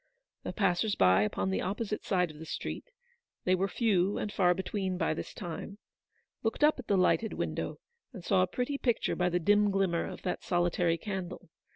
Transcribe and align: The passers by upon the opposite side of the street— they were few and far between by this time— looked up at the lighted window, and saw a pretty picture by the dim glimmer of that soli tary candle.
The 0.41 0.51
passers 0.51 0.95
by 0.95 1.21
upon 1.21 1.51
the 1.51 1.61
opposite 1.61 2.03
side 2.03 2.31
of 2.31 2.39
the 2.39 2.45
street— 2.47 2.85
they 3.45 3.53
were 3.53 3.67
few 3.67 4.17
and 4.17 4.33
far 4.33 4.55
between 4.55 4.97
by 4.97 5.13
this 5.13 5.31
time— 5.31 5.77
looked 6.43 6.63
up 6.63 6.79
at 6.79 6.87
the 6.87 6.97
lighted 6.97 7.33
window, 7.33 7.77
and 8.11 8.25
saw 8.25 8.41
a 8.41 8.47
pretty 8.47 8.79
picture 8.79 9.15
by 9.15 9.29
the 9.29 9.37
dim 9.39 9.69
glimmer 9.69 10.07
of 10.07 10.23
that 10.23 10.43
soli 10.43 10.71
tary 10.71 10.97
candle. 10.97 11.49